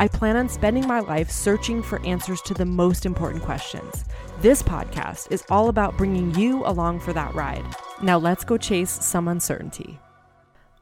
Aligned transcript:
I 0.00 0.06
plan 0.06 0.36
on 0.36 0.48
spending 0.48 0.86
my 0.86 1.00
life 1.00 1.28
searching 1.28 1.82
for 1.82 2.00
answers 2.06 2.40
to 2.42 2.54
the 2.54 2.64
most 2.64 3.04
important 3.04 3.42
questions. 3.42 4.04
This 4.40 4.62
podcast 4.62 5.32
is 5.32 5.42
all 5.50 5.68
about 5.68 5.96
bringing 5.96 6.32
you 6.36 6.64
along 6.64 7.00
for 7.00 7.12
that 7.14 7.34
ride. 7.34 7.64
Now 8.00 8.16
let's 8.16 8.44
go 8.44 8.56
chase 8.56 8.92
some 9.04 9.26
uncertainty. 9.26 9.98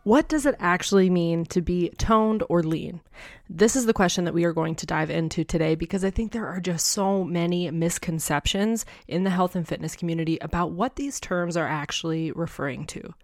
What 0.02 0.29
does 0.29 0.45
it 0.45 0.55
actually 0.59 1.09
mean 1.09 1.47
to 1.47 1.62
be 1.62 1.89
toned 1.97 2.45
or 2.51 2.62
lean? 2.62 3.01
This 3.48 3.75
is 3.75 3.87
the 3.87 3.95
question 3.95 4.25
that 4.27 4.34
we 4.34 4.45
are 4.45 4.52
going 4.52 4.75
to 4.77 4.87
dive 4.87 5.09
into 5.09 5.45
today 5.45 5.77
because 5.77 6.05
I 6.05 6.11
think 6.11 6.33
there 6.33 6.47
are 6.47 6.61
just 6.61 6.84
so 6.84 7.25
many 7.25 7.70
misconceptions 7.70 8.84
in 9.09 9.25
the 9.25 9.30
health 9.30 9.56
and 9.56 9.67
fitness 9.67 9.97
community 9.97 10.37
about 10.42 10.73
what 10.73 10.97
these 10.97 11.20
terms 11.20 11.56
are 11.56 11.67
actually 11.67 12.33
referring 12.33 12.84
to. 12.89 13.14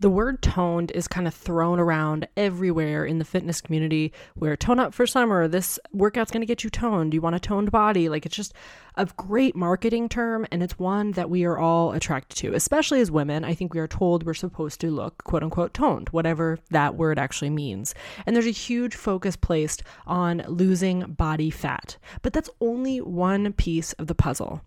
The 0.00 0.10
word 0.10 0.42
toned 0.42 0.90
is 0.90 1.06
kind 1.06 1.26
of 1.26 1.34
thrown 1.34 1.78
around 1.78 2.26
everywhere 2.36 3.04
in 3.04 3.18
the 3.18 3.24
fitness 3.24 3.60
community 3.60 4.12
where 4.34 4.56
tone 4.56 4.80
up 4.80 4.92
for 4.92 5.06
summer, 5.06 5.46
this 5.46 5.78
workout's 5.92 6.32
going 6.32 6.40
to 6.40 6.46
get 6.46 6.64
you 6.64 6.70
toned. 6.70 7.14
You 7.14 7.20
want 7.20 7.36
a 7.36 7.40
toned 7.40 7.70
body. 7.70 8.08
Like 8.08 8.26
it's 8.26 8.34
just 8.34 8.54
a 8.96 9.06
great 9.16 9.54
marketing 9.54 10.08
term 10.08 10.46
and 10.50 10.62
it's 10.62 10.78
one 10.78 11.12
that 11.12 11.30
we 11.30 11.44
are 11.44 11.58
all 11.58 11.92
attracted 11.92 12.36
to, 12.38 12.54
especially 12.54 13.00
as 13.00 13.10
women. 13.10 13.44
I 13.44 13.54
think 13.54 13.72
we 13.72 13.80
are 13.80 13.88
told 13.88 14.26
we're 14.26 14.34
supposed 14.34 14.80
to 14.80 14.90
look 14.90 15.22
quote 15.24 15.44
unquote 15.44 15.74
toned, 15.74 16.08
whatever 16.08 16.58
that 16.70 16.96
word 16.96 17.18
actually 17.18 17.50
means. 17.50 17.94
And 18.26 18.34
there's 18.34 18.46
a 18.46 18.50
huge 18.50 18.96
focus 18.96 19.36
placed 19.36 19.82
on 20.06 20.44
losing 20.48 21.00
body 21.00 21.50
fat, 21.50 21.96
but 22.22 22.32
that's 22.32 22.50
only 22.60 23.00
one 23.00 23.52
piece 23.52 23.92
of 23.94 24.08
the 24.08 24.14
puzzle. 24.14 24.60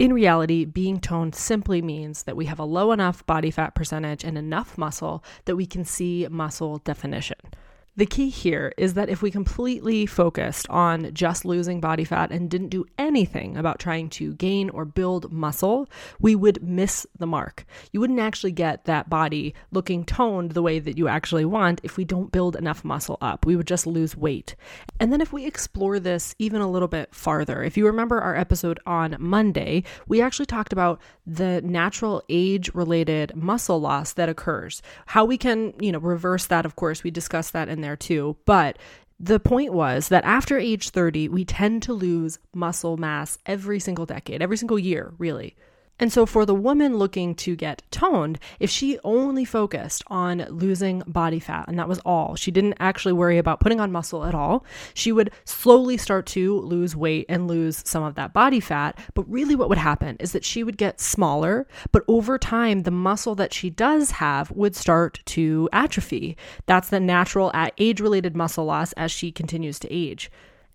In 0.00 0.14
reality, 0.14 0.64
being 0.64 0.98
toned 0.98 1.34
simply 1.34 1.82
means 1.82 2.22
that 2.22 2.34
we 2.34 2.46
have 2.46 2.58
a 2.58 2.64
low 2.64 2.90
enough 2.90 3.26
body 3.26 3.50
fat 3.50 3.74
percentage 3.74 4.24
and 4.24 4.38
enough 4.38 4.78
muscle 4.78 5.22
that 5.44 5.56
we 5.56 5.66
can 5.66 5.84
see 5.84 6.26
muscle 6.30 6.78
definition. 6.78 7.36
The 7.96 8.06
key 8.06 8.28
here 8.30 8.72
is 8.78 8.94
that 8.94 9.08
if 9.08 9.20
we 9.20 9.30
completely 9.30 10.06
focused 10.06 10.68
on 10.70 11.12
just 11.12 11.44
losing 11.44 11.80
body 11.80 12.04
fat 12.04 12.30
and 12.30 12.48
didn't 12.48 12.68
do 12.68 12.86
anything 12.96 13.56
about 13.56 13.78
trying 13.78 14.08
to 14.10 14.32
gain 14.34 14.70
or 14.70 14.84
build 14.84 15.32
muscle, 15.32 15.88
we 16.20 16.34
would 16.34 16.62
miss 16.62 17.06
the 17.18 17.26
mark. 17.26 17.66
You 17.92 18.00
wouldn't 18.00 18.20
actually 18.20 18.52
get 18.52 18.84
that 18.84 19.10
body 19.10 19.54
looking 19.70 20.04
toned 20.04 20.52
the 20.52 20.62
way 20.62 20.78
that 20.78 20.96
you 20.96 21.08
actually 21.08 21.44
want 21.44 21.80
if 21.82 21.96
we 21.96 22.04
don't 22.04 22.32
build 22.32 22.56
enough 22.56 22.84
muscle 22.84 23.18
up. 23.20 23.44
We 23.44 23.56
would 23.56 23.66
just 23.66 23.86
lose 23.86 24.16
weight. 24.16 24.54
And 24.98 25.12
then 25.12 25.20
if 25.20 25.32
we 25.32 25.44
explore 25.44 25.98
this 25.98 26.34
even 26.38 26.60
a 26.60 26.70
little 26.70 26.88
bit 26.88 27.14
farther, 27.14 27.62
if 27.62 27.76
you 27.76 27.86
remember 27.86 28.20
our 28.20 28.36
episode 28.36 28.78
on 28.86 29.16
Monday, 29.18 29.82
we 30.06 30.22
actually 30.22 30.46
talked 30.46 30.72
about 30.72 31.00
the 31.26 31.60
natural 31.62 32.22
age 32.28 32.72
related 32.72 33.34
muscle 33.34 33.80
loss 33.80 34.12
that 34.14 34.28
occurs. 34.28 34.80
How 35.06 35.24
we 35.24 35.36
can, 35.36 35.74
you 35.80 35.92
know, 35.92 35.98
reverse 35.98 36.46
that, 36.46 36.64
of 36.64 36.76
course, 36.76 37.02
we 37.02 37.10
discussed 37.10 37.52
that 37.52 37.68
in 37.68 37.80
there 37.80 37.89
there 37.90 37.96
too. 37.96 38.36
But 38.44 38.78
the 39.18 39.40
point 39.40 39.72
was 39.72 40.08
that 40.08 40.24
after 40.24 40.58
age 40.58 40.90
30, 40.90 41.28
we 41.28 41.44
tend 41.44 41.82
to 41.82 41.92
lose 41.92 42.38
muscle 42.54 42.96
mass 42.96 43.38
every 43.44 43.80
single 43.80 44.06
decade, 44.06 44.40
every 44.40 44.56
single 44.56 44.78
year, 44.78 45.12
really. 45.18 45.56
And 46.00 46.10
so, 46.10 46.24
for 46.24 46.46
the 46.46 46.54
woman 46.54 46.96
looking 46.96 47.34
to 47.36 47.54
get 47.54 47.82
toned, 47.90 48.38
if 48.58 48.70
she 48.70 48.98
only 49.04 49.44
focused 49.44 50.02
on 50.06 50.46
losing 50.48 51.00
body 51.06 51.38
fat 51.38 51.66
and 51.68 51.78
that 51.78 51.88
was 51.88 52.00
all, 52.00 52.34
she 52.36 52.50
didn't 52.50 52.78
actually 52.80 53.12
worry 53.12 53.36
about 53.36 53.60
putting 53.60 53.80
on 53.80 53.92
muscle 53.92 54.24
at 54.24 54.34
all, 54.34 54.64
she 54.94 55.12
would 55.12 55.30
slowly 55.44 55.98
start 55.98 56.24
to 56.28 56.58
lose 56.60 56.96
weight 56.96 57.26
and 57.28 57.46
lose 57.46 57.82
some 57.86 58.02
of 58.02 58.14
that 58.14 58.32
body 58.32 58.60
fat. 58.60 58.98
But 59.12 59.30
really, 59.30 59.54
what 59.54 59.68
would 59.68 59.78
happen 59.78 60.16
is 60.18 60.32
that 60.32 60.44
she 60.44 60.64
would 60.64 60.78
get 60.78 61.00
smaller, 61.00 61.66
but 61.92 62.02
over 62.08 62.38
time, 62.38 62.84
the 62.84 62.90
muscle 62.90 63.34
that 63.34 63.52
she 63.52 63.68
does 63.68 64.12
have 64.12 64.50
would 64.52 64.74
start 64.74 65.20
to 65.26 65.68
atrophy. 65.70 66.34
That's 66.64 66.88
the 66.88 67.00
natural 67.00 67.50
uh, 67.52 67.70
age 67.76 68.00
related 68.00 68.34
muscle 68.34 68.64
loss 68.64 68.94
as 68.94 69.12
she 69.12 69.30
continues 69.30 69.78
to 69.80 69.92
age. 69.92 70.30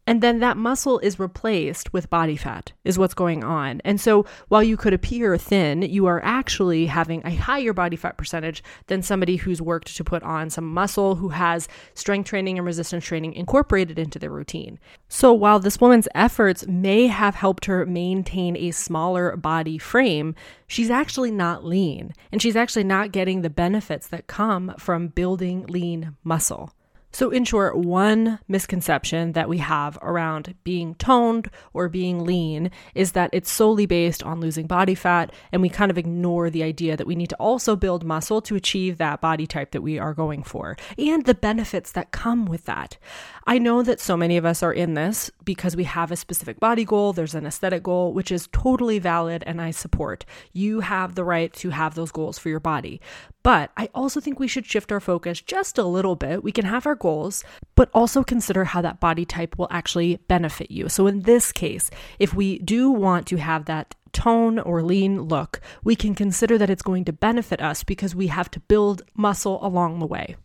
And 0.07 0.21
then 0.21 0.39
that 0.39 0.55
muscle 0.55 0.99
is 0.99 1.17
replaced 1.17 1.91
with 1.91 2.11
body 2.11 2.35
fat, 2.35 2.73
is 2.83 2.99
what's 2.99 3.15
going 3.15 3.43
on. 3.43 3.81
And 3.83 3.99
so 3.99 4.25
while 4.49 4.61
you 4.61 4.77
could 4.77 4.93
appear 4.93 5.35
thin, 5.35 5.81
you 5.81 6.05
are 6.05 6.23
actually 6.23 6.85
having 6.85 7.23
a 7.25 7.33
higher 7.33 7.73
body 7.73 7.95
fat 7.95 8.15
percentage 8.15 8.63
than 8.85 9.01
somebody 9.01 9.37
who's 9.37 9.63
worked 9.63 9.95
to 9.95 10.03
put 10.03 10.21
on 10.21 10.51
some 10.51 10.71
muscle, 10.71 11.15
who 11.15 11.29
has 11.29 11.67
strength 11.95 12.29
training 12.29 12.59
and 12.59 12.67
resistance 12.67 13.03
training 13.03 13.33
incorporated 13.33 13.97
into 13.97 14.19
their 14.19 14.29
routine. 14.29 14.77
So 15.07 15.33
while 15.33 15.59
this 15.59 15.81
woman's 15.81 16.07
efforts 16.13 16.67
may 16.67 17.07
have 17.07 17.33
helped 17.33 17.65
her 17.65 17.83
maintain 17.87 18.55
a 18.55 18.71
smaller 18.71 19.35
body 19.35 19.79
frame, 19.79 20.35
she's 20.67 20.91
actually 20.91 21.31
not 21.31 21.65
lean. 21.65 22.13
And 22.31 22.43
she's 22.43 22.55
actually 22.55 22.83
not 22.83 23.11
getting 23.11 23.41
the 23.41 23.49
benefits 23.49 24.07
that 24.09 24.27
come 24.27 24.75
from 24.77 25.07
building 25.07 25.65
lean 25.65 26.15
muscle. 26.23 26.74
So, 27.15 27.29
in 27.29 27.45
short, 27.45 27.77
one 27.77 28.39
misconception 28.49 29.31
that 29.31 29.47
we 29.47 29.59
have 29.59 29.97
around 30.01 30.53
being 30.65 30.95
toned 30.95 31.49
or 31.71 31.87
being 31.87 32.25
lean 32.25 32.71
is 32.93 33.13
that 33.13 33.29
it's 33.31 33.49
solely 33.49 33.85
based 33.85 34.21
on 34.21 34.41
losing 34.41 34.67
body 34.67 34.95
fat, 34.95 35.31
and 35.53 35.61
we 35.61 35.69
kind 35.69 35.89
of 35.89 35.97
ignore 35.97 36.49
the 36.49 36.61
idea 36.61 36.97
that 36.97 37.07
we 37.07 37.15
need 37.15 37.29
to 37.29 37.37
also 37.37 37.77
build 37.77 38.03
muscle 38.03 38.41
to 38.41 38.57
achieve 38.57 38.97
that 38.97 39.21
body 39.21 39.47
type 39.47 39.71
that 39.71 39.81
we 39.81 39.97
are 39.97 40.13
going 40.13 40.43
for 40.43 40.75
and 40.97 41.23
the 41.23 41.33
benefits 41.33 41.93
that 41.93 42.11
come 42.11 42.45
with 42.45 42.65
that. 42.65 42.97
I 43.47 43.59
know 43.59 43.81
that 43.81 44.01
so 44.01 44.17
many 44.17 44.35
of 44.35 44.43
us 44.43 44.61
are 44.61 44.73
in 44.73 44.95
this 44.95 45.31
because 45.45 45.73
we 45.77 45.85
have 45.85 46.11
a 46.11 46.17
specific 46.17 46.59
body 46.59 46.83
goal, 46.83 47.13
there's 47.13 47.35
an 47.35 47.45
aesthetic 47.45 47.83
goal, 47.83 48.11
which 48.11 48.29
is 48.29 48.49
totally 48.51 48.99
valid 48.99 49.41
and 49.47 49.61
I 49.61 49.71
support. 49.71 50.25
You 50.51 50.81
have 50.81 51.15
the 51.15 51.23
right 51.23 51.53
to 51.53 51.69
have 51.69 51.95
those 51.95 52.11
goals 52.11 52.37
for 52.37 52.49
your 52.49 52.59
body. 52.59 52.99
But 53.45 53.69
I 53.77 53.89
also 53.93 54.19
think 54.19 54.39
we 54.39 54.47
should 54.47 54.65
shift 54.65 54.91
our 54.91 54.99
focus 54.99 55.39
just 55.39 55.77
a 55.77 55.83
little 55.83 56.15
bit. 56.15 56.43
We 56.43 56.51
can 56.51 56.65
have 56.65 56.87
our 56.87 56.95
goals, 57.05 57.43
but 57.75 57.89
also 57.93 58.23
consider 58.23 58.63
how 58.63 58.81
that 58.81 58.99
body 58.99 59.25
type 59.25 59.57
will 59.57 59.67
actually 59.69 60.17
benefit 60.27 60.71
you. 60.71 60.89
So, 60.89 61.05
in 61.05 61.21
this 61.21 61.51
case, 61.51 61.91
if 62.17 62.33
we 62.33 62.57
do 62.59 62.89
want 62.89 63.27
to 63.27 63.37
have 63.37 63.65
that 63.65 63.93
tone 64.11 64.57
or 64.59 64.81
lean 64.81 65.23
look, 65.23 65.61
we 65.83 65.95
can 65.95 66.15
consider 66.15 66.57
that 66.57 66.69
it's 66.69 66.81
going 66.89 67.05
to 67.05 67.13
benefit 67.13 67.61
us 67.61 67.83
because 67.83 68.15
we 68.15 68.27
have 68.27 68.49
to 68.51 68.59
build 68.59 69.03
muscle 69.13 69.59
along 69.61 69.99
the 69.99 70.07
way. 70.07 70.35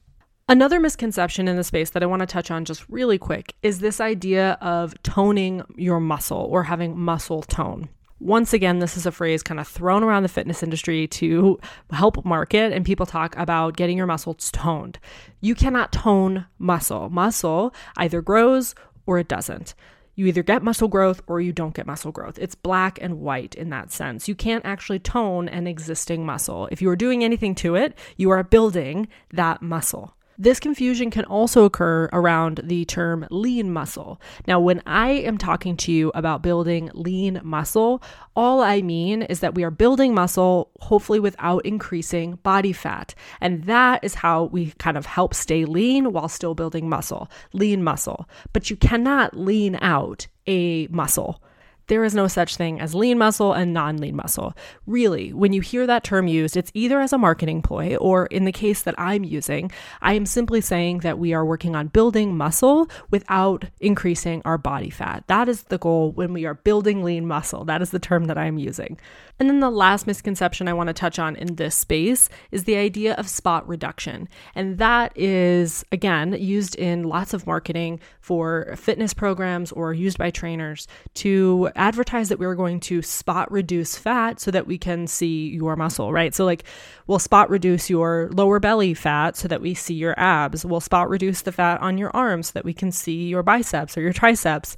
Another 0.49 0.81
misconception 0.81 1.49
in 1.49 1.57
the 1.57 1.65
space 1.65 1.91
that 1.91 2.03
I 2.03 2.07
want 2.07 2.21
to 2.21 2.27
touch 2.27 2.51
on 2.51 2.65
just 2.65 2.85
really 2.89 3.19
quick 3.19 3.55
is 3.63 3.79
this 3.79 4.01
idea 4.01 4.59
of 4.61 5.01
toning 5.03 5.63
your 5.77 6.01
muscle 6.01 6.45
or 6.51 6.65
having 6.65 6.99
muscle 6.99 7.43
tone. 7.43 7.89
Once 8.21 8.53
again, 8.53 8.81
this 8.81 8.99
is 8.99 9.07
a 9.07 9.13
phrase 9.13 9.43
kind 9.43 9.59
of 9.59 9.67
thrown 9.67 10.05
around 10.05 10.23
the 10.23 10.29
fitness 10.29 10.63
industry 10.63 11.07
to 11.07 11.59
help 11.91 12.23
market, 12.25 12.71
and 12.71 12.85
people 12.85 13.07
talk 13.07 13.35
about 13.37 13.77
getting 13.77 13.97
your 13.97 14.07
muscles 14.07 14.51
toned. 14.53 14.99
You 15.41 15.55
cannot 15.55 15.91
tone 15.91 16.45
muscle. 16.59 17.09
Muscle 17.09 17.75
either 17.97 18.21
grows 18.21 18.75
or 19.07 19.19
it 19.19 19.27
doesn't. 19.27 19.75
You 20.17 20.27
either 20.27 20.43
get 20.43 20.63
muscle 20.63 20.89
growth 20.89 21.23
or 21.27 21.41
you 21.41 21.51
don't 21.51 21.73
get 21.73 21.87
muscle 21.87 22.13
growth. 22.13 22.39
It's 22.39 22.55
black 22.55 22.99
and 23.01 23.21
white 23.21 23.55
in 23.55 23.71
that 23.71 23.91
sense. 23.91 24.29
You 24.29 24.35
can't 24.35 24.67
actually 24.67 24.99
tone 24.99 25.49
an 25.49 25.67
existing 25.67 26.27
muscle. 26.27 26.69
If 26.71 26.83
you 26.83 26.91
are 26.91 26.97
doing 26.97 27.25
anything 27.25 27.55
to 27.57 27.75
it, 27.75 27.97
you 28.19 28.29
are 28.29 28.43
building 28.45 29.09
that 29.33 29.63
muscle. 29.63 30.15
This 30.41 30.59
confusion 30.59 31.11
can 31.11 31.27
also 31.27 31.67
occur 31.67 32.09
around 32.15 32.63
the 32.65 32.87
term 32.87 33.27
lean 33.31 33.71
muscle. 33.75 34.19
Now, 34.49 34.59
when 34.59 34.83
I 34.87 35.11
am 35.11 35.37
talking 35.37 35.77
to 35.77 35.93
you 35.93 36.11
about 36.15 36.41
building 36.41 36.91
lean 36.95 37.43
muscle, 37.45 38.03
all 38.35 38.63
I 38.63 38.81
mean 38.81 39.21
is 39.21 39.41
that 39.41 39.55
we 39.55 39.65
are 39.65 39.71
building 39.71 40.15
muscle, 40.15 40.71
hopefully 40.81 41.21
without 41.21 41.67
increasing 41.67 42.37
body 42.37 42.73
fat. 42.73 43.15
And 43.43 43.65
that 43.65 44.03
is 44.03 44.15
how 44.15 44.45
we 44.45 44.71
kind 44.79 44.97
of 44.97 45.05
help 45.05 45.35
stay 45.35 45.67
lean 45.67 46.11
while 46.11 46.29
still 46.29 46.55
building 46.55 46.89
muscle, 46.89 47.31
lean 47.53 47.85
muscle. 47.85 48.27
But 48.55 48.71
you 48.71 48.77
cannot 48.77 49.37
lean 49.37 49.77
out 49.83 50.27
a 50.47 50.87
muscle 50.87 51.43
there 51.91 52.05
is 52.05 52.15
no 52.15 52.29
such 52.29 52.55
thing 52.55 52.81
as 52.81 52.95
lean 52.95 53.19
muscle 53.19 53.53
and 53.53 53.75
non 53.75 53.97
lean 53.97 54.15
muscle. 54.15 54.55
Really, 54.87 55.33
when 55.33 55.53
you 55.53 55.61
hear 55.61 55.89
that 55.89 56.05
term 56.05 56.29
used, 56.29 56.57
it's 56.57 56.71
either 56.73 57.01
as 57.01 57.13
a 57.13 57.19
marketing 57.19 57.63
ploy 57.63 57.97
or 57.97 58.27
in 58.27 58.45
the 58.45 58.53
case 58.53 58.83
that 58.83 58.95
I'm 58.97 59.25
using, 59.25 59.73
I 60.01 60.13
am 60.15 60.25
simply 60.25 60.61
saying 60.61 60.99
that 60.99 61.19
we 61.19 61.35
are 61.35 61.45
working 61.45 61.75
on 61.75 61.89
building 61.89 62.37
muscle 62.37 62.89
without 63.11 63.65
increasing 63.81 64.41
our 64.45 64.57
body 64.57 64.89
fat. 64.89 65.25
That 65.27 65.49
is 65.49 65.65
the 65.65 65.79
goal 65.79 66.13
when 66.13 66.33
we 66.33 66.47
are 66.47 66.55
building 66.55 67.03
lean 67.03 67.27
muscle. 67.27 67.65
That 67.65 67.83
is 67.83 67.91
the 67.91 67.99
term 67.99 68.27
that 68.27 68.39
I'm 68.39 68.57
using. 68.57 68.97
And 69.41 69.49
then 69.49 69.61
the 69.61 69.71
last 69.71 70.07
misconception 70.07 70.69
I 70.69 70.75
want 70.75 70.89
to 70.89 70.93
touch 70.93 71.19
on 71.19 71.35
in 71.35 71.55
this 71.55 71.75
space 71.75 72.29
is 72.51 72.65
the 72.65 72.77
idea 72.77 73.15
of 73.15 73.27
spot 73.27 73.67
reduction. 73.67 74.29
And 74.55 74.77
that 74.77 75.17
is, 75.17 75.83
again, 75.91 76.35
used 76.39 76.75
in 76.75 77.05
lots 77.05 77.33
of 77.33 77.47
marketing 77.47 78.01
for 78.21 78.75
fitness 78.77 79.15
programs 79.15 79.73
or 79.73 79.95
used 79.95 80.19
by 80.19 80.31
trainers 80.31 80.87
to 81.15 81.71
advertise 81.75 82.29
that 82.29 82.39
we're 82.39 82.55
going 82.55 82.81
to 82.81 83.01
spot 83.01 83.51
reduce 83.51 83.97
fat 83.97 84.41
so 84.41 84.51
that 84.51 84.67
we 84.67 84.77
can 84.77 85.07
see 85.07 85.49
your 85.49 85.75
muscle, 85.75 86.13
right? 86.13 86.35
So, 86.35 86.45
like, 86.45 86.65
we'll 87.07 87.19
spot 87.19 87.49
reduce 87.49 87.89
your 87.89 88.29
lower 88.35 88.61
belly 88.61 88.93
fat 88.93 89.39
so 89.39 89.49
that 89.49 89.63
we 89.63 89.73
see 89.73 89.95
your 89.95 90.21
abs. 90.21 90.67
We'll 90.67 90.81
spot 90.81 91.09
reduce 91.09 91.41
the 91.41 91.53
fat 91.53 91.81
on 91.81 91.97
your 91.97 92.15
arms 92.15 92.49
so 92.49 92.53
that 92.57 92.67
we 92.67 92.75
can 92.75 92.93
see 92.93 93.29
your 93.29 93.43
biceps 93.43 93.97
or 93.97 94.03
your 94.03 94.13
triceps. 94.13 94.77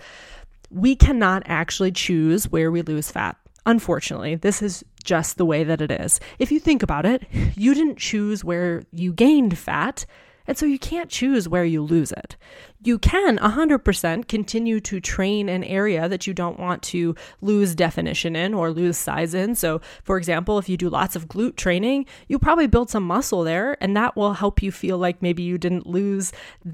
We 0.71 0.95
cannot 0.95 1.43
actually 1.47 1.91
choose 1.91 2.49
where 2.49 2.71
we 2.71 2.83
lose 2.83 3.11
fat. 3.11 3.37
Unfortunately, 3.65 4.35
this 4.35 4.61
is 4.63 4.85
just 5.05 5.37
the 5.37 5.47
way 5.47 5.65
that 5.65 5.81
it 5.81 5.91
is. 5.91 6.19
If 6.39 6.51
you 6.51 6.59
think 6.59 6.83
about 6.83 7.07
it, 7.07 7.25
you 7.57 7.75
didn't 7.75 7.99
choose 7.99 8.45
where 8.45 8.83
you 8.93 9.13
gained 9.13 9.57
fat, 9.57 10.05
and 10.45 10.59
so 10.59 10.67
you 10.67 10.79
can't 10.79 11.09
choose 11.09 11.49
where 11.49 11.65
you 11.65 11.83
lose 11.83 12.11
it. 12.11 12.37
You 12.83 12.99
can 12.99 13.39
100% 13.39 14.27
continue 14.27 14.81
to 14.81 15.01
train 15.01 15.49
an 15.49 15.63
area 15.63 16.09
that 16.09 16.27
you 16.27 16.35
don't 16.35 16.59
want 16.59 16.83
to 16.85 17.15
lose 17.41 17.77
definition 17.77 18.35
in 18.35 18.53
or 18.53 18.73
lose 18.73 18.97
size 18.97 19.35
in. 19.35 19.55
So, 19.55 19.81
for 20.03 20.19
example, 20.19 20.59
if 20.59 20.69
you 20.69 20.77
do 20.77 20.89
lots 20.89 21.15
of 21.15 21.29
glute 21.29 21.55
training, 21.55 22.07
you 22.27 22.41
probably 22.41 22.67
build 22.67 22.91
some 22.91 23.05
muscle 23.05 23.45
there, 23.45 23.77
and 23.81 23.97
that 23.97 24.17
will 24.17 24.33
help 24.33 24.61
you 24.61 24.73
feel 24.73 24.99
like 24.99 25.23
maybe 25.23 25.45
you 25.45 25.59
didn't 25.59 25.87
lose 25.87 26.33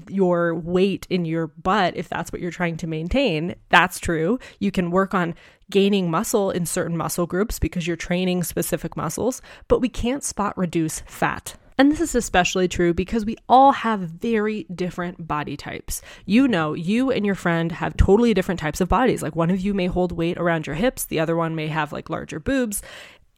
your 0.09 0.55
weight 0.55 1.05
in 1.11 1.25
your 1.25 1.45
butt 1.45 1.95
if 1.95 2.09
that's 2.09 2.31
what 2.31 2.41
you're 2.41 2.49
trying 2.49 2.77
to 2.77 2.87
maintain. 2.87 3.53
That's 3.69 3.99
true. 3.99 4.39
You 4.57 4.71
can 4.71 4.89
work 4.89 5.13
on 5.13 5.35
gaining 5.69 6.09
muscle 6.09 6.51
in 6.51 6.65
certain 6.65 6.97
muscle 6.97 7.27
groups 7.27 7.59
because 7.59 7.87
you're 7.87 7.95
training 7.95 8.43
specific 8.43 8.97
muscles, 8.97 9.41
but 9.67 9.79
we 9.79 9.89
can't 9.89 10.23
spot 10.23 10.57
reduce 10.57 11.01
fat. 11.01 11.55
And 11.79 11.89
this 11.89 12.01
is 12.01 12.13
especially 12.13 12.67
true 12.67 12.93
because 12.93 13.23
we 13.23 13.37
all 13.47 13.71
have 13.71 14.01
very 14.01 14.65
different 14.65 15.25
body 15.29 15.55
types. 15.55 16.01
You 16.25 16.45
know, 16.45 16.73
you 16.73 17.09
and 17.09 17.25
your 17.25 17.35
friend 17.35 17.71
have 17.71 17.95
totally 17.95 18.33
different 18.33 18.59
types 18.59 18.81
of 18.81 18.89
bodies. 18.89 19.21
Like 19.23 19.37
one 19.37 19.49
of 19.49 19.61
you 19.61 19.73
may 19.73 19.87
hold 19.87 20.11
weight 20.11 20.37
around 20.37 20.67
your 20.67 20.75
hips, 20.75 21.05
the 21.05 21.21
other 21.21 21.37
one 21.37 21.55
may 21.55 21.67
have 21.67 21.93
like 21.93 22.09
larger 22.09 22.37
boobs 22.37 22.81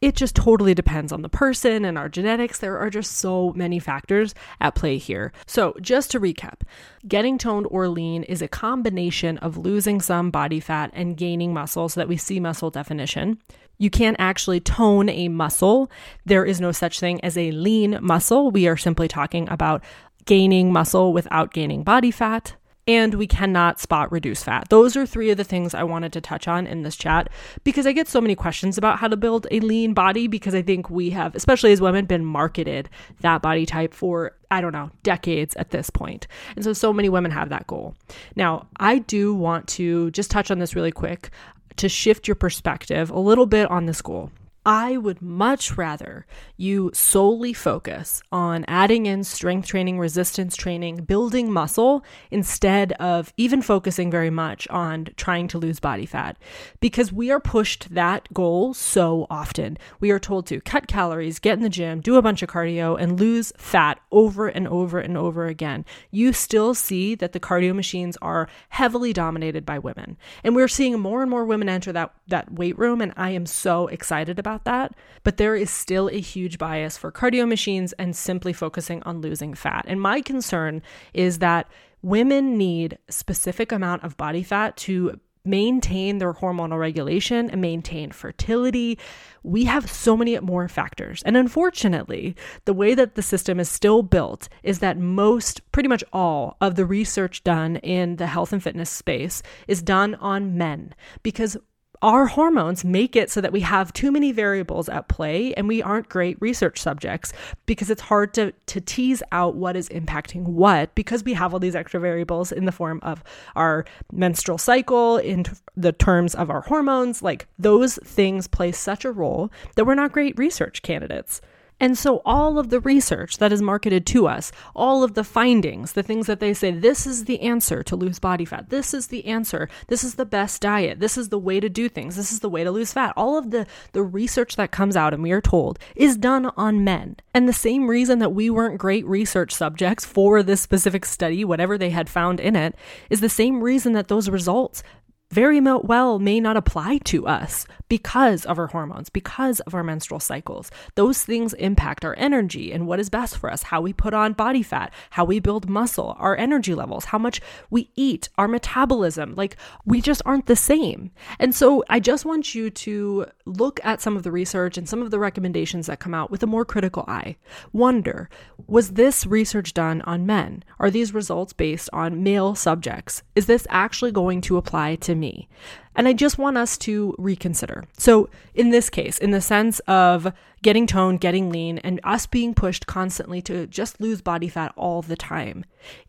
it 0.02 0.16
just 0.16 0.34
totally 0.34 0.74
depends 0.74 1.12
on 1.12 1.22
the 1.22 1.28
person 1.28 1.84
and 1.84 1.96
our 1.96 2.08
genetics. 2.08 2.58
There 2.58 2.76
are 2.76 2.90
just 2.90 3.12
so 3.12 3.52
many 3.54 3.78
factors 3.78 4.34
at 4.60 4.74
play 4.74 4.98
here. 4.98 5.32
So, 5.46 5.74
just 5.80 6.10
to 6.10 6.20
recap, 6.20 6.62
getting 7.06 7.38
toned 7.38 7.68
or 7.70 7.86
lean 7.86 8.24
is 8.24 8.42
a 8.42 8.48
combination 8.48 9.38
of 9.38 9.56
losing 9.56 10.00
some 10.00 10.32
body 10.32 10.58
fat 10.58 10.90
and 10.92 11.16
gaining 11.16 11.54
muscle 11.54 11.88
so 11.88 12.00
that 12.00 12.08
we 12.08 12.16
see 12.16 12.40
muscle 12.40 12.68
definition. 12.68 13.38
You 13.78 13.90
can't 13.90 14.16
actually 14.18 14.58
tone 14.58 15.08
a 15.08 15.28
muscle. 15.28 15.88
There 16.26 16.44
is 16.44 16.60
no 16.60 16.72
such 16.72 16.98
thing 16.98 17.24
as 17.24 17.38
a 17.38 17.52
lean 17.52 17.98
muscle. 18.02 18.50
We 18.50 18.66
are 18.66 18.76
simply 18.76 19.06
talking 19.06 19.48
about 19.48 19.84
gaining 20.24 20.72
muscle 20.72 21.12
without 21.12 21.52
gaining 21.52 21.84
body 21.84 22.10
fat 22.10 22.56
and 22.86 23.14
we 23.14 23.26
cannot 23.26 23.78
spot 23.78 24.10
reduce 24.10 24.42
fat. 24.42 24.68
Those 24.68 24.96
are 24.96 25.06
three 25.06 25.30
of 25.30 25.36
the 25.36 25.44
things 25.44 25.72
I 25.72 25.84
wanted 25.84 26.12
to 26.14 26.20
touch 26.20 26.48
on 26.48 26.66
in 26.66 26.82
this 26.82 26.96
chat 26.96 27.28
because 27.62 27.86
I 27.86 27.92
get 27.92 28.08
so 28.08 28.20
many 28.20 28.34
questions 28.34 28.76
about 28.76 28.98
how 28.98 29.08
to 29.08 29.16
build 29.16 29.46
a 29.50 29.60
lean 29.60 29.94
body 29.94 30.26
because 30.26 30.54
I 30.54 30.62
think 30.62 30.90
we 30.90 31.10
have, 31.10 31.34
especially 31.34 31.72
as 31.72 31.80
women, 31.80 32.06
been 32.06 32.24
marketed 32.24 32.90
that 33.20 33.40
body 33.40 33.66
type 33.66 33.94
for, 33.94 34.36
I 34.50 34.60
don't 34.60 34.72
know, 34.72 34.90
decades 35.04 35.54
at 35.56 35.70
this 35.70 35.90
point. 35.90 36.26
And 36.56 36.64
so, 36.64 36.72
so 36.72 36.92
many 36.92 37.08
women 37.08 37.30
have 37.30 37.50
that 37.50 37.68
goal. 37.68 37.94
Now, 38.34 38.66
I 38.78 38.98
do 38.98 39.32
want 39.34 39.68
to 39.68 40.10
just 40.10 40.30
touch 40.30 40.50
on 40.50 40.58
this 40.58 40.74
really 40.74 40.92
quick 40.92 41.30
to 41.76 41.88
shift 41.88 42.26
your 42.26 42.34
perspective 42.34 43.10
a 43.10 43.18
little 43.18 43.46
bit 43.46 43.70
on 43.70 43.86
this 43.86 44.02
goal. 44.02 44.30
I 44.64 44.96
would 44.96 45.20
much 45.20 45.76
rather 45.76 46.24
you 46.56 46.92
solely 46.94 47.52
focus 47.52 48.22
on 48.30 48.64
adding 48.68 49.06
in 49.06 49.24
strength 49.24 49.66
training, 49.66 49.98
resistance 49.98 50.54
training, 50.54 51.04
building 51.04 51.50
muscle 51.50 52.04
instead 52.30 52.92
of 52.92 53.32
even 53.36 53.60
focusing 53.60 54.10
very 54.10 54.30
much 54.30 54.68
on 54.68 55.08
trying 55.16 55.48
to 55.48 55.58
lose 55.58 55.80
body 55.80 56.06
fat 56.06 56.36
because 56.78 57.12
we 57.12 57.30
are 57.30 57.40
pushed 57.40 57.92
that 57.94 58.32
goal 58.32 58.72
so 58.72 59.26
often. 59.28 59.78
We 59.98 60.12
are 60.12 60.20
told 60.20 60.46
to 60.46 60.60
cut 60.60 60.86
calories, 60.86 61.40
get 61.40 61.54
in 61.54 61.62
the 61.64 61.68
gym, 61.68 62.00
do 62.00 62.14
a 62.14 62.22
bunch 62.22 62.42
of 62.42 62.48
cardio, 62.48 63.00
and 63.00 63.18
lose 63.18 63.52
fat 63.56 63.98
over 64.12 64.46
and 64.46 64.68
over 64.68 65.00
and 65.00 65.16
over 65.16 65.46
again. 65.46 65.84
You 66.12 66.32
still 66.32 66.74
see 66.74 67.16
that 67.16 67.32
the 67.32 67.40
cardio 67.40 67.74
machines 67.74 68.16
are 68.22 68.48
heavily 68.68 69.12
dominated 69.12 69.66
by 69.66 69.80
women. 69.80 70.16
And 70.44 70.54
we're 70.54 70.68
seeing 70.68 71.00
more 71.00 71.22
and 71.22 71.30
more 71.30 71.44
women 71.44 71.68
enter 71.68 71.92
that, 71.92 72.14
that 72.28 72.52
weight 72.52 72.78
room, 72.78 73.00
and 73.00 73.12
I 73.16 73.30
am 73.30 73.46
so 73.46 73.88
excited 73.88 74.38
about 74.38 74.51
about 74.52 74.64
that, 74.64 74.94
but 75.24 75.36
there 75.36 75.56
is 75.56 75.70
still 75.70 76.08
a 76.08 76.20
huge 76.20 76.58
bias 76.58 76.96
for 76.96 77.10
cardio 77.10 77.48
machines 77.48 77.92
and 77.94 78.14
simply 78.14 78.52
focusing 78.52 79.02
on 79.04 79.20
losing 79.20 79.54
fat. 79.54 79.84
And 79.88 80.00
my 80.00 80.20
concern 80.20 80.82
is 81.14 81.38
that 81.38 81.70
women 82.02 82.58
need 82.58 82.98
specific 83.08 83.72
amount 83.72 84.04
of 84.04 84.16
body 84.16 84.42
fat 84.42 84.76
to 84.76 85.18
maintain 85.44 86.18
their 86.18 86.34
hormonal 86.34 86.78
regulation 86.78 87.50
and 87.50 87.60
maintain 87.60 88.12
fertility. 88.12 88.96
We 89.42 89.64
have 89.64 89.90
so 89.90 90.16
many 90.16 90.38
more 90.38 90.68
factors. 90.68 91.20
And 91.24 91.36
unfortunately, 91.36 92.36
the 92.64 92.72
way 92.72 92.94
that 92.94 93.16
the 93.16 93.22
system 93.22 93.58
is 93.58 93.68
still 93.68 94.04
built 94.04 94.48
is 94.62 94.78
that 94.78 94.98
most, 94.98 95.60
pretty 95.72 95.88
much 95.88 96.04
all, 96.12 96.56
of 96.60 96.76
the 96.76 96.86
research 96.86 97.42
done 97.42 97.76
in 97.76 98.16
the 98.16 98.28
health 98.28 98.52
and 98.52 98.62
fitness 98.62 98.90
space 98.90 99.42
is 99.66 99.82
done 99.82 100.14
on 100.16 100.56
men 100.56 100.94
because 101.24 101.56
our 102.02 102.26
hormones 102.26 102.84
make 102.84 103.14
it 103.14 103.30
so 103.30 103.40
that 103.40 103.52
we 103.52 103.60
have 103.60 103.92
too 103.92 104.10
many 104.10 104.32
variables 104.32 104.88
at 104.88 105.08
play 105.08 105.54
and 105.54 105.68
we 105.68 105.80
aren't 105.80 106.08
great 106.08 106.36
research 106.40 106.80
subjects 106.80 107.32
because 107.64 107.88
it's 107.90 108.02
hard 108.02 108.34
to, 108.34 108.52
to 108.66 108.80
tease 108.80 109.22
out 109.30 109.54
what 109.54 109.76
is 109.76 109.88
impacting 109.90 110.42
what 110.42 110.94
because 110.96 111.22
we 111.22 111.32
have 111.32 111.54
all 111.54 111.60
these 111.60 111.76
extra 111.76 112.00
variables 112.00 112.50
in 112.50 112.64
the 112.64 112.72
form 112.72 112.98
of 113.02 113.22
our 113.54 113.84
menstrual 114.10 114.58
cycle, 114.58 115.16
in 115.16 115.44
the 115.76 115.92
terms 115.92 116.34
of 116.34 116.50
our 116.50 116.62
hormones. 116.62 117.22
Like 117.22 117.46
those 117.58 117.96
things 118.04 118.48
play 118.48 118.72
such 118.72 119.04
a 119.04 119.12
role 119.12 119.50
that 119.76 119.84
we're 119.84 119.94
not 119.94 120.12
great 120.12 120.36
research 120.36 120.82
candidates. 120.82 121.40
And 121.82 121.98
so, 121.98 122.22
all 122.24 122.60
of 122.60 122.70
the 122.70 122.78
research 122.78 123.38
that 123.38 123.52
is 123.52 123.60
marketed 123.60 124.06
to 124.06 124.28
us, 124.28 124.52
all 124.72 125.02
of 125.02 125.14
the 125.14 125.24
findings, 125.24 125.94
the 125.94 126.04
things 126.04 126.28
that 126.28 126.38
they 126.38 126.54
say, 126.54 126.70
this 126.70 127.08
is 127.08 127.24
the 127.24 127.40
answer 127.40 127.82
to 127.82 127.96
lose 127.96 128.20
body 128.20 128.44
fat, 128.44 128.70
this 128.70 128.94
is 128.94 129.08
the 129.08 129.26
answer, 129.26 129.68
this 129.88 130.04
is 130.04 130.14
the 130.14 130.24
best 130.24 130.62
diet, 130.62 131.00
this 131.00 131.18
is 131.18 131.30
the 131.30 131.40
way 131.40 131.58
to 131.58 131.68
do 131.68 131.88
things, 131.88 132.14
this 132.14 132.30
is 132.30 132.38
the 132.38 132.48
way 132.48 132.62
to 132.62 132.70
lose 132.70 132.92
fat, 132.92 133.12
all 133.16 133.36
of 133.36 133.50
the, 133.50 133.66
the 133.94 134.02
research 134.04 134.54
that 134.54 134.70
comes 134.70 134.94
out, 134.94 135.12
and 135.12 135.24
we 135.24 135.32
are 135.32 135.40
told, 135.40 135.80
is 135.96 136.16
done 136.16 136.52
on 136.56 136.84
men. 136.84 137.16
And 137.34 137.48
the 137.48 137.52
same 137.52 137.90
reason 137.90 138.20
that 138.20 138.32
we 138.32 138.48
weren't 138.48 138.78
great 138.78 139.04
research 139.04 139.52
subjects 139.52 140.04
for 140.04 140.44
this 140.44 140.60
specific 140.60 141.04
study, 141.04 141.44
whatever 141.44 141.76
they 141.76 141.90
had 141.90 142.08
found 142.08 142.38
in 142.38 142.54
it, 142.54 142.76
is 143.10 143.20
the 143.20 143.28
same 143.28 143.60
reason 143.60 143.92
that 143.94 144.06
those 144.06 144.30
results 144.30 144.84
very 145.32 145.60
well 145.60 146.18
may 146.18 146.38
not 146.40 146.58
apply 146.58 146.98
to 146.98 147.26
us 147.26 147.66
because 147.88 148.44
of 148.44 148.58
our 148.58 148.68
hormones, 148.68 149.08
because 149.08 149.60
of 149.60 149.74
our 149.74 149.82
menstrual 149.82 150.20
cycles. 150.20 150.70
Those 150.94 151.22
things 151.22 151.54
impact 151.54 152.04
our 152.04 152.14
energy 152.18 152.72
and 152.72 152.86
what 152.86 153.00
is 153.00 153.10
best 153.10 153.38
for 153.38 153.50
us, 153.50 153.62
how 153.62 153.80
we 153.80 153.92
put 153.92 154.14
on 154.14 154.34
body 154.34 154.62
fat, 154.62 154.92
how 155.10 155.24
we 155.24 155.40
build 155.40 155.68
muscle, 155.68 156.16
our 156.18 156.36
energy 156.36 156.74
levels, 156.74 157.06
how 157.06 157.18
much 157.18 157.40
we 157.70 157.90
eat, 157.96 158.28
our 158.36 158.48
metabolism. 158.48 159.34
Like 159.34 159.56
we 159.84 160.00
just 160.00 160.22
aren't 160.26 160.46
the 160.46 160.56
same. 160.56 161.10
And 161.38 161.54
so 161.54 161.82
I 161.88 161.98
just 162.00 162.24
want 162.24 162.54
you 162.54 162.70
to 162.70 163.26
look 163.46 163.80
at 163.84 164.00
some 164.00 164.16
of 164.16 164.22
the 164.22 164.32
research 164.32 164.76
and 164.76 164.88
some 164.88 165.02
of 165.02 165.10
the 165.10 165.18
recommendations 165.18 165.86
that 165.86 166.00
come 166.00 166.14
out 166.14 166.30
with 166.30 166.42
a 166.42 166.46
more 166.46 166.64
critical 166.64 167.04
eye. 167.08 167.36
Wonder, 167.72 168.28
was 168.66 168.92
this 168.92 169.26
research 169.26 169.74
done 169.74 170.02
on 170.02 170.26
men? 170.26 170.62
Are 170.78 170.90
these 170.90 171.14
results 171.14 171.52
based 171.52 171.88
on 171.92 172.22
male 172.22 172.54
subjects? 172.54 173.22
Is 173.34 173.46
this 173.46 173.66
actually 173.70 174.12
going 174.12 174.40
to 174.42 174.56
apply 174.56 174.96
to 174.96 175.14
me. 175.22 175.48
And 175.96 176.06
I 176.06 176.12
just 176.12 176.36
want 176.36 176.58
us 176.58 176.76
to 176.78 177.14
reconsider. 177.18 177.84
So, 177.96 178.28
in 178.54 178.68
this 178.68 178.90
case, 178.90 179.16
in 179.16 179.30
the 179.30 179.40
sense 179.40 179.78
of 179.80 180.30
getting 180.62 180.86
toned, 180.86 181.20
getting 181.20 181.48
lean, 181.48 181.78
and 181.78 182.00
us 182.04 182.26
being 182.26 182.52
pushed 182.52 182.86
constantly 182.86 183.40
to 183.42 183.66
just 183.66 184.00
lose 184.00 184.20
body 184.20 184.48
fat 184.48 184.74
all 184.76 185.00
the 185.00 185.16
time, 185.16 185.64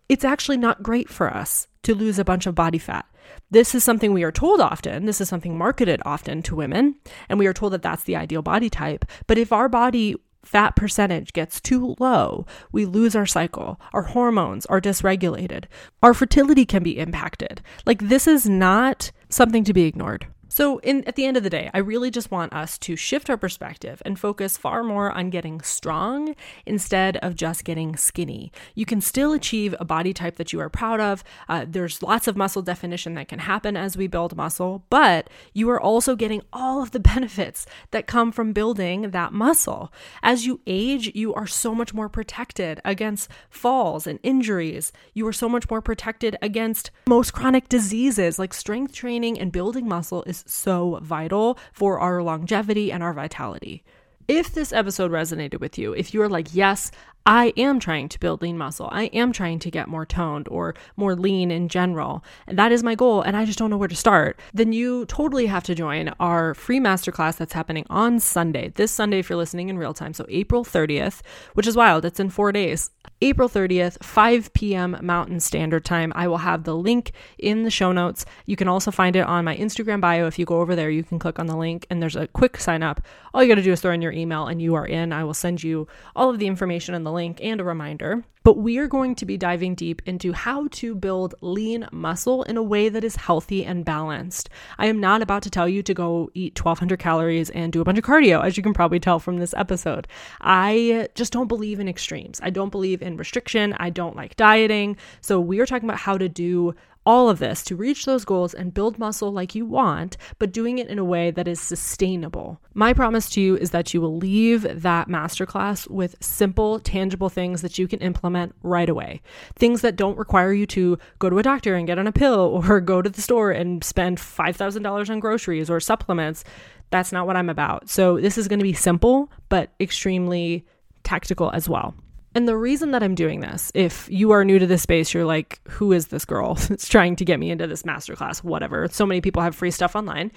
it's 0.10 0.25
actually 0.25 0.58
not 0.58 0.84
great 0.84 1.08
for 1.08 1.34
us 1.34 1.67
to 1.84 1.96
lose 1.96 2.20
a 2.20 2.25
bunch 2.25 2.46
of 2.46 2.55
body 2.55 2.77
fat. 2.77 3.05
This 3.51 3.74
is 3.74 3.84
something 3.84 4.12
we 4.12 4.24
are 4.24 4.32
told 4.32 4.60
often. 4.60 5.05
This 5.05 5.22
is 5.22 5.29
something 5.29 5.58
marketed 5.58 6.01
often 6.05 6.41
to 6.43 6.55
women, 6.55 6.96
and 7.29 7.39
we 7.39 7.48
are 7.48 7.53
told 7.53 7.74
that 7.74 7.82
that's 7.82 8.03
the 8.03 8.15
ideal 8.15 8.41
body 8.41 8.70
type. 8.70 9.05
But 9.27 9.38
if 9.38 9.53
our 9.53 9.70
body 9.70 10.15
fat 10.44 10.76
percentage 10.76 11.34
gets 11.34 11.60
too 11.60 11.96
low, 12.00 12.46
we 12.72 12.86
lose 12.86 13.16
our 13.16 13.26
cycle. 13.26 13.80
Our 13.94 14.04
hormones 14.04 14.66
are 14.68 14.82
dysregulated. 14.82 15.66
Our 16.02 16.14
fertility 16.14 16.66
can 16.66 16.84
be 16.84 16.98
impacted. 16.98 17.62
Like, 17.86 18.08
this 18.08 18.28
is 18.28 18.48
not 18.48 19.12
something 19.30 19.64
to 19.64 19.74
be 19.74 19.84
ignored. 19.84 20.28
So, 20.53 20.77
in, 20.83 21.03
at 21.05 21.15
the 21.15 21.25
end 21.25 21.36
of 21.36 21.41
the 21.41 21.50
day, 21.50 21.72
I 21.74 21.79
really 21.79 22.12
just 22.12 22.29
want 22.29 22.53
us 22.53 22.77
to 22.77 22.95
shift 22.95 23.27
our 23.27 23.38
perspective 23.38 24.03
and 24.05 24.19
focus 24.19 24.55
far 24.55 24.83
more 24.83 25.12
on 25.12 25.31
getting 25.31 25.62
strong 25.62 26.36
instead 26.67 27.17
of 27.17 27.33
just 27.33 27.63
getting 27.63 27.95
skinny. 27.95 28.51
You 28.75 28.86
can 28.86 29.01
still 29.01 29.33
achieve 29.33 29.74
a 29.79 29.83
body 29.83 30.13
type 30.13 30.36
that 30.36 30.53
you 30.53 30.60
are 30.60 30.69
proud 30.69 31.00
of. 31.00 31.24
Uh, 31.50 31.65
there's 31.67 32.03
lots 32.03 32.27
of 32.27 32.38
muscle 32.38 32.62
definition 32.62 33.15
that 33.15 33.29
can 33.29 33.39
happen 33.39 33.75
as 33.75 33.98
we 33.98 34.05
build 34.05 34.38
muscle, 34.38 34.86
but 34.91 35.27
you 35.53 35.72
are 35.72 35.81
also 35.81 36.15
getting 36.15 36.43
all 36.53 36.83
of 36.83 36.91
the 36.91 37.00
benefits 37.13 37.65
that 37.89 38.05
come 38.05 38.31
from 38.31 38.53
building 38.53 39.10
that 39.10 39.33
muscle. 39.33 39.91
As 40.22 40.45
you 40.45 40.62
age, 40.67 41.15
you 41.15 41.33
are 41.33 41.48
so 41.48 41.74
much 41.74 41.95
more 41.95 42.10
protected 42.10 42.79
against 42.86 43.27
falls 43.50 44.05
and 44.05 44.19
injuries. 44.22 44.91
You 45.15 45.25
are 45.25 45.33
so 45.33 45.50
much 45.50 45.67
more 45.72 45.81
protected 45.81 46.38
against 46.43 46.91
most 47.07 47.33
chronic 47.33 47.69
diseases 47.69 48.38
like 48.38 48.53
strength 48.53 48.93
training 48.93 49.39
and 49.39 49.51
building 49.51 49.88
muscle 49.88 50.24
is 50.27 50.43
so 50.46 51.00
vital 51.02 51.58
for 51.72 52.00
our 52.00 52.22
longevity 52.24 52.92
and 52.92 53.04
our 53.04 53.14
vitality. 53.14 53.84
If 54.27 54.53
this 54.53 54.72
episode 54.72 55.12
resonated 55.12 55.60
with 55.60 55.77
you, 55.77 55.94
if 55.94 56.13
you 56.13 56.22
are 56.22 56.30
like, 56.30 56.53
yes, 56.53 56.92
I 57.25 57.53
am 57.56 57.80
trying 57.80 58.10
to 58.10 58.20
build 58.20 58.42
lean 58.42 58.58
muscle. 58.58 58.89
I 58.92 59.06
am 59.06 59.32
trying 59.32 59.60
to 59.60 59.72
get 59.72 59.88
more 59.88 60.06
toned 60.06 60.50
or 60.50 60.75
more 60.98 61.15
lean 61.15 61.51
in 61.51 61.70
general. 61.70 62.22
And 62.48 62.60
that 62.60 62.74
is 62.74 62.84
my 62.84 62.96
goal. 62.96 63.22
And 63.22 63.38
I 63.38 63.46
just 63.46 63.58
don't 63.58 63.70
know 63.70 63.77
where 63.77 63.88
to 63.88 63.96
start. 63.96 64.39
Then 64.53 64.74
you 64.74 65.06
totally 65.06 65.46
have 65.46 65.63
to 65.63 65.75
join 65.75 66.10
our 66.20 66.53
free 66.53 66.82
masterclass 66.82 67.38
that's 67.38 67.53
happening 67.53 67.86
on 67.89 68.20
Sunday. 68.20 68.74
This 68.75 68.92
Sunday, 68.92 69.20
if 69.20 69.30
you're 69.30 69.38
listening 69.38 69.70
in 69.70 69.77
real 69.77 69.94
time. 69.94 70.13
So 70.13 70.25
April 70.27 70.65
30th, 70.65 71.22
which 71.53 71.68
is 71.68 71.77
wild. 71.77 72.03
It's 72.03 72.20
in 72.20 72.30
four 72.30 72.51
days. 72.51 72.92
April 73.22 73.48
30th, 73.48 74.03
5 74.03 74.53
p.m. 74.53 74.98
Mountain 75.01 75.39
Standard 75.39 75.86
Time. 75.86 76.12
I 76.13 76.27
will 76.27 76.39
have 76.39 76.65
the 76.65 76.75
link 76.75 77.13
in 77.38 77.63
the 77.63 77.72
show 77.72 77.94
notes. 77.94 78.25
You 78.48 78.58
can 78.58 78.68
also 78.68 78.92
find 78.92 79.15
it 79.15 79.22
on 79.22 79.46
my 79.46 79.56
Instagram 79.56 80.01
bio. 80.01 80.27
If 80.27 80.38
you 80.38 80.46
go 80.46 80.60
over 80.60 80.75
there, 80.75 80.89
you 80.89 81.03
can 81.03 81.20
click 81.20 81.39
on 81.39 81.48
the 81.48 81.56
link 81.56 81.88
and 81.89 82.01
there's 82.01 82.18
a 82.18 82.27
quick 82.27 82.58
sign 82.58 82.84
up. 82.84 83.00
All 83.34 83.42
you 83.42 83.48
got 83.48 83.56
to 83.56 83.62
do 83.62 83.72
is 83.72 83.80
throw 83.80 83.94
in 83.94 84.01
your 84.01 84.12
email 84.13 84.48
and 84.48 84.62
you 84.62 84.75
are 84.75 84.86
in. 84.86 85.12
I 85.12 85.24
will 85.24 85.34
send 85.34 85.63
you 85.63 85.88
all 86.15 86.29
of 86.29 86.39
the 86.39 86.48
information 86.48 86.96
in 86.96 87.03
the 87.03 87.12
link 87.12 87.39
and 87.41 87.60
a 87.60 87.63
reminder. 87.63 88.24
But 88.43 88.58
we 88.58 88.77
are 88.77 88.88
going 88.88 89.15
to 89.15 89.25
be 89.25 89.38
diving 89.38 89.74
deep 89.74 90.01
into 90.05 90.34
how 90.34 90.67
to 90.72 90.96
build 90.96 91.34
lean 91.39 91.88
muscle 91.93 92.43
in 92.43 92.58
a 92.58 92.63
way 92.63 92.89
that 92.89 93.03
is 93.03 93.15
healthy 93.15 93.63
and 93.63 93.86
balanced. 93.86 94.50
I 94.77 94.88
am 94.88 95.00
not 95.00 95.22
about 95.22 95.43
to 95.43 95.50
tell 95.50 95.67
you 95.70 95.82
to 95.84 95.93
go 95.93 96.29
eat 96.34 96.60
1200 96.60 97.00
calories 97.00 97.50
and 97.51 97.72
do 97.72 97.79
a 97.79 97.86
bunch 97.86 97.98
of 97.98 98.03
cardio, 98.03 98.43
as 98.43 98.58
you 98.58 98.63
can 98.63 98.74
probably 98.74 99.00
tell 99.00 99.20
from 99.20 99.38
this 99.38 99.53
episode. 99.53 100.10
I 100.41 101.08
just 101.15 101.32
don't 101.32 101.48
believe 101.48 101.79
in 101.79 101.88
extremes. 101.88 102.41
I 102.43 102.50
don't 102.50 102.70
believe 102.70 103.01
in 103.01 103.15
restriction. 103.15 103.75
I 103.79 103.89
don't 103.89 104.17
like 104.17 104.36
dieting. 104.36 104.98
So 105.22 105.39
we 105.39 105.62
are 105.62 105.65
talking 105.65 105.88
about 105.88 106.00
how 106.00 106.17
to 106.17 106.27
do 106.27 106.75
all 107.05 107.29
of 107.29 107.39
this 107.39 107.63
to 107.63 107.75
reach 107.75 108.05
those 108.05 108.25
goals 108.25 108.53
and 108.53 108.74
build 108.74 109.00
muscle 109.00 109.31
like 109.31 109.55
you 109.55 109.65
want, 109.65 110.17
but 110.39 110.51
doing 110.51 110.77
it 110.79 110.88
in 110.88 111.00
a 111.00 111.03
way 111.03 111.31
that 111.31 111.48
is 111.48 111.60
sustainable. 111.60 112.60
My 112.74 112.93
promise 112.93 113.29
to 113.31 113.41
you 113.41 113.57
is 113.57 113.72
that 113.72 113.93
you 113.93 114.01
will 114.01 114.17
leave 114.17 114.81
that 114.81 115.07
masterclass 115.07 115.89
with 115.89 116.15
simple, 116.22 116.79
tangible 116.79 117.29
things 117.29 117.62
that 117.62 117.77
you 117.77 117.88
can 117.88 118.00
implement 118.00 118.55
right 118.63 118.89
away. 118.89 119.22
Things 119.55 119.81
that 119.81 119.95
don't 119.95 120.17
require 120.17 120.53
you 120.53 120.65
to 120.67 120.98
go 121.19 121.29
to 121.29 121.39
a 121.39 121.43
doctor 121.43 121.75
and 121.75 121.88
get 121.88 122.00
on 122.00 122.07
a 122.07 122.12
pill 122.12 122.63
or 122.67 122.79
go 122.79 123.01
to 123.01 123.10
the 123.10 123.22
store 123.22 123.51
and 123.51 123.83
spend 123.83 124.17
$5,000 124.17 125.10
on 125.10 125.19
groceries 125.19 125.69
or 125.69 125.79
supplements. 125.79 126.43
That's 126.89 127.12
not 127.12 127.27
what 127.27 127.36
I'm 127.36 127.50
about. 127.50 127.89
So, 127.89 128.19
this 128.19 128.38
is 128.38 128.48
going 128.48 128.60
to 128.60 128.63
be 128.63 128.74
simple, 128.74 129.31
but 129.50 129.72
extremely 129.79 130.65
tactical 131.03 131.50
as 131.51 131.67
well. 131.67 131.95
And 132.36 132.48
the 132.48 132.58
reason 132.58 132.92
that 132.92 133.04
I'm 133.04 133.16
doing 133.16 133.42
this, 133.42 133.72
if 133.75 134.10
you 134.10 134.32
are 134.32 134.44
new 134.44 134.58
to 134.58 134.66
this 134.66 134.82
space, 134.82 135.13
you're 135.13 135.25
like, 135.25 135.60
who 135.68 135.92
is 135.92 136.08
this 136.08 136.25
girl 136.25 136.56
that's 136.70 136.88
trying 136.88 137.16
to 137.18 137.25
get 137.25 137.40
me 137.40 137.52
into 137.52 137.68
this 137.68 137.84
masterclass? 137.84 138.44
Whatever. 138.44 138.88
So 138.90 139.06
many 139.06 139.22
people 139.22 139.42
have 139.42 139.56
free 139.56 139.72
stuff 139.72 139.96
online. 139.96 140.32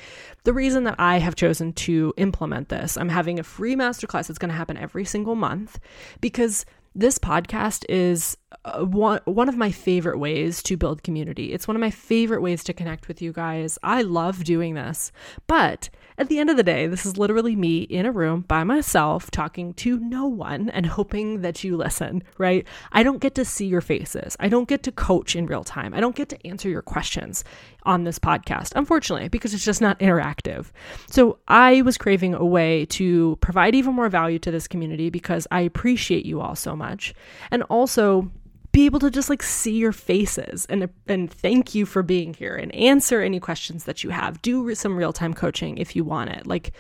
The 0.44 0.52
reason 0.52 0.84
that 0.84 0.96
I 0.98 1.18
have 1.18 1.36
chosen 1.36 1.72
to 1.74 2.12
implement 2.16 2.68
this, 2.68 2.96
I'm 2.96 3.08
having 3.08 3.38
a 3.38 3.42
free 3.42 3.76
masterclass 3.76 4.26
that's 4.26 4.38
going 4.38 4.50
to 4.50 4.56
happen 4.56 4.76
every 4.76 5.04
single 5.04 5.34
month 5.34 5.78
because 6.20 6.66
this 6.94 7.18
podcast 7.18 7.84
is 7.88 8.36
Uh, 8.64 8.84
one 8.84 9.20
one 9.24 9.48
of 9.48 9.56
my 9.56 9.72
favorite 9.72 10.18
ways 10.18 10.62
to 10.62 10.76
build 10.76 11.02
community. 11.02 11.52
It's 11.52 11.66
one 11.66 11.76
of 11.76 11.80
my 11.80 11.90
favorite 11.90 12.42
ways 12.42 12.62
to 12.64 12.72
connect 12.72 13.08
with 13.08 13.20
you 13.20 13.32
guys. 13.32 13.76
I 13.82 14.02
love 14.02 14.44
doing 14.44 14.74
this. 14.74 15.10
But 15.48 15.90
at 16.16 16.28
the 16.28 16.38
end 16.38 16.48
of 16.48 16.56
the 16.56 16.62
day, 16.62 16.86
this 16.86 17.04
is 17.04 17.18
literally 17.18 17.56
me 17.56 17.82
in 17.82 18.06
a 18.06 18.12
room 18.12 18.42
by 18.42 18.62
myself 18.62 19.32
talking 19.32 19.74
to 19.74 19.98
no 19.98 20.26
one 20.26 20.70
and 20.70 20.86
hoping 20.86 21.42
that 21.42 21.64
you 21.64 21.76
listen, 21.76 22.22
right? 22.38 22.64
I 22.92 23.02
don't 23.02 23.20
get 23.20 23.34
to 23.34 23.44
see 23.44 23.66
your 23.66 23.80
faces. 23.80 24.36
I 24.38 24.48
don't 24.48 24.68
get 24.68 24.84
to 24.84 24.92
coach 24.92 25.34
in 25.34 25.46
real 25.46 25.64
time. 25.64 25.92
I 25.92 26.00
don't 26.00 26.16
get 26.16 26.28
to 26.30 26.46
answer 26.46 26.68
your 26.68 26.82
questions 26.82 27.42
on 27.82 28.04
this 28.04 28.18
podcast, 28.18 28.72
unfortunately, 28.76 29.28
because 29.28 29.54
it's 29.54 29.64
just 29.64 29.82
not 29.82 29.98
interactive. 29.98 30.70
So 31.08 31.38
I 31.48 31.82
was 31.82 31.98
craving 31.98 32.34
a 32.34 32.44
way 32.44 32.86
to 32.86 33.36
provide 33.40 33.74
even 33.74 33.94
more 33.94 34.08
value 34.08 34.38
to 34.38 34.50
this 34.50 34.68
community 34.68 35.10
because 35.10 35.46
I 35.50 35.60
appreciate 35.60 36.24
you 36.24 36.40
all 36.40 36.54
so 36.54 36.74
much. 36.74 37.12
And 37.50 37.62
also, 37.64 38.30
be 38.72 38.86
able 38.86 39.00
to 39.00 39.10
just 39.10 39.30
like 39.30 39.42
see 39.42 39.76
your 39.76 39.92
faces 39.92 40.66
and 40.66 40.88
and 41.06 41.30
thank 41.30 41.74
you 41.74 41.86
for 41.86 42.02
being 42.02 42.34
here 42.34 42.56
and 42.56 42.74
answer 42.74 43.22
any 43.22 43.40
questions 43.40 43.84
that 43.84 44.04
you 44.04 44.10
have. 44.10 44.42
Do 44.42 44.74
some 44.74 44.96
real-time 44.96 45.34
coaching 45.34 45.78
if 45.78 45.96
you 45.96 46.04
want 46.04 46.30
it. 46.30 46.46
Like 46.46 46.72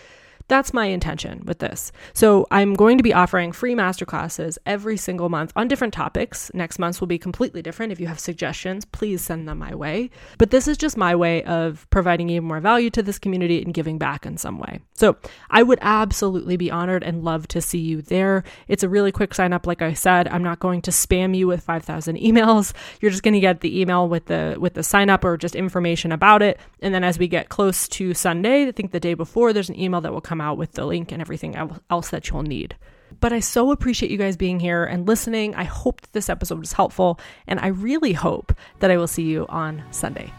that's 0.48 0.72
my 0.72 0.86
intention 0.86 1.42
with 1.44 1.58
this. 1.58 1.92
So 2.12 2.46
I'm 2.50 2.74
going 2.74 2.98
to 2.98 3.02
be 3.02 3.12
offering 3.12 3.52
free 3.52 3.74
masterclasses 3.74 4.58
every 4.64 4.96
single 4.96 5.28
month 5.28 5.52
on 5.56 5.68
different 5.68 5.94
topics. 5.94 6.50
Next 6.54 6.78
month's 6.78 7.00
will 7.00 7.08
be 7.08 7.18
completely 7.18 7.62
different. 7.62 7.92
If 7.92 8.00
you 8.00 8.06
have 8.06 8.20
suggestions, 8.20 8.84
please 8.84 9.22
send 9.22 9.48
them 9.48 9.58
my 9.58 9.74
way. 9.74 10.10
But 10.38 10.50
this 10.50 10.68
is 10.68 10.76
just 10.76 10.96
my 10.96 11.14
way 11.14 11.42
of 11.44 11.86
providing 11.90 12.30
even 12.30 12.46
more 12.46 12.60
value 12.60 12.90
to 12.90 13.02
this 13.02 13.18
community 13.18 13.62
and 13.62 13.74
giving 13.74 13.98
back 13.98 14.24
in 14.24 14.36
some 14.36 14.58
way. 14.58 14.80
So 14.94 15.16
I 15.50 15.62
would 15.62 15.78
absolutely 15.82 16.56
be 16.56 16.70
honored 16.70 17.02
and 17.02 17.24
love 17.24 17.48
to 17.48 17.60
see 17.60 17.78
you 17.78 18.00
there. 18.02 18.44
It's 18.68 18.82
a 18.82 18.88
really 18.88 19.12
quick 19.12 19.34
sign 19.34 19.52
up. 19.52 19.66
Like 19.66 19.82
I 19.82 19.92
said, 19.92 20.28
I'm 20.28 20.42
not 20.42 20.60
going 20.60 20.82
to 20.82 20.90
spam 20.90 21.36
you 21.36 21.46
with 21.46 21.62
5,000 21.62 22.16
emails. 22.18 22.72
You're 23.00 23.10
just 23.10 23.22
going 23.22 23.34
to 23.34 23.40
get 23.40 23.60
the 23.60 23.80
email 23.80 24.08
with 24.08 24.26
the 24.26 24.56
with 24.58 24.74
the 24.74 24.82
sign 24.82 25.10
up 25.10 25.24
or 25.24 25.36
just 25.36 25.54
information 25.54 26.12
about 26.12 26.42
it. 26.42 26.58
And 26.80 26.94
then 26.94 27.04
as 27.04 27.18
we 27.18 27.28
get 27.28 27.48
close 27.48 27.88
to 27.88 28.14
Sunday, 28.14 28.68
I 28.68 28.72
think 28.72 28.92
the 28.92 29.00
day 29.00 29.14
before, 29.14 29.52
there's 29.52 29.68
an 29.68 29.78
email 29.78 30.00
that 30.00 30.12
will 30.12 30.20
come 30.20 30.35
come 30.36 30.46
out 30.46 30.58
with 30.58 30.72
the 30.72 30.84
link 30.84 31.12
and 31.12 31.22
everything 31.22 31.56
else 31.88 32.10
that 32.10 32.28
you'll 32.28 32.42
need. 32.42 32.76
But 33.20 33.32
I 33.32 33.40
so 33.40 33.70
appreciate 33.70 34.10
you 34.10 34.18
guys 34.18 34.36
being 34.36 34.60
here 34.60 34.84
and 34.84 35.08
listening. 35.08 35.54
I 35.54 35.64
hope 35.64 36.02
that 36.02 36.12
this 36.12 36.28
episode 36.28 36.58
was 36.58 36.74
helpful, 36.74 37.18
and 37.46 37.58
I 37.58 37.68
really 37.68 38.12
hope 38.12 38.52
that 38.80 38.90
I 38.90 38.98
will 38.98 39.06
see 39.06 39.22
you 39.22 39.46
on 39.48 39.82
Sunday. 39.90 40.30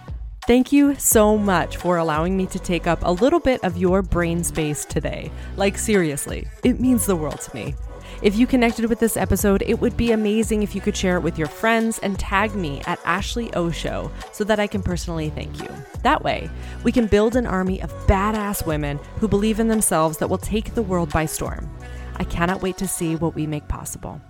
Thank 0.46 0.72
you 0.72 0.96
so 0.96 1.38
much 1.38 1.78
for 1.78 1.98
allowing 1.98 2.38
me 2.38 2.46
to 2.48 2.60
take 2.60 2.86
up 2.86 3.00
a 3.02 3.12
little 3.12 3.40
bit 3.40 3.64
of 3.64 3.78
your 3.78 4.04
brain 4.04 4.44
space 4.44 4.86
today. 4.86 5.32
Like, 5.56 5.78
seriously, 5.78 6.48
it 6.64 6.80
means 6.80 7.06
the 7.06 7.16
world 7.16 7.42
to 7.42 7.56
me. 7.56 7.76
If 8.22 8.36
you 8.36 8.48
connected 8.48 8.86
with 8.86 9.00
this 9.00 9.18
episode, 9.18 9.64
it 9.66 9.80
would 9.80 9.96
be 9.96 10.12
amazing 10.12 10.64
if 10.64 10.74
you 10.74 10.82
could 10.82 10.98
share 10.98 11.18
it 11.18 11.24
with 11.24 11.38
your 11.38 11.48
friends 11.48 12.00
and 12.00 12.18
tag 12.18 12.56
me 12.56 12.82
at 12.86 13.00
Ashley 13.06 13.54
O 13.54 13.70
Show 13.70 14.12
so 14.32 14.44
that 14.44 14.60
I 14.60 14.68
can 14.68 14.82
personally 14.82 15.30
thank 15.30 15.62
you. 15.62 15.70
That 16.04 16.24
way, 16.24 16.50
we 16.84 16.92
can 16.92 17.08
build 17.08 17.36
an 17.36 17.46
army 17.46 17.82
of 17.82 17.92
badass 18.08 18.66
women 18.66 19.00
who 19.20 19.28
believe 19.28 19.60
in 19.60 19.68
themselves 19.68 20.18
that 20.18 20.30
will 20.30 20.38
take 20.38 20.74
the 20.74 20.82
world 20.82 21.12
by 21.12 21.26
storm. 21.26 21.70
I 22.16 22.24
cannot 22.24 22.62
wait 22.62 22.78
to 22.78 22.88
see 22.88 23.16
what 23.16 23.36
we 23.36 23.46
make 23.46 23.68
possible. 23.68 24.22